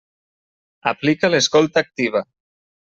Aplica 0.93 1.31
l'escolta 1.35 1.87
activa. 1.89 2.27